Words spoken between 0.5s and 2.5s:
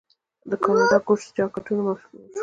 کاناډا ګوز جاکټونه مشهور دي.